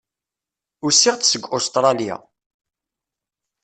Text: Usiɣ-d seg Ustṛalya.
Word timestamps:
Usiɣ-d 0.85 1.21
seg 1.25 1.43
Ustṛalya. 1.57 2.15